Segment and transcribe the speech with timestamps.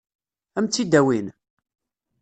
[0.57, 1.27] Ad m-tt-id-awin?